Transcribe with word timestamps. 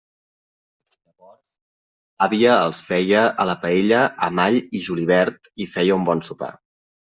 Llavors 1.03 1.51
l'àvia 2.23 2.57
els 2.63 2.81
feia 2.89 3.23
a 3.45 3.49
la 3.53 3.57
paella 3.69 4.03
amb 4.31 4.45
all 4.47 4.61
i 4.81 4.85
julivert, 4.91 5.41
i 5.67 5.71
feia 5.79 6.03
un 6.03 6.13
bon 6.13 6.29
sopar. 6.33 6.53